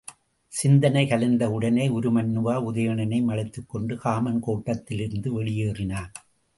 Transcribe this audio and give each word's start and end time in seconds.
சிந்தனை 0.47 1.07
கலைந்த 1.07 1.51
உடனே 1.51 1.87
உருமண்ணுவா 1.89 2.55
உதயணனையும் 2.69 3.27
அழைத்துக் 3.27 3.69
கொண்டு 3.69 3.97
காமன் 3.97 4.43
கோட்டத்திலிருந்து 4.43 5.43
வெளியேறினான். 5.43 6.11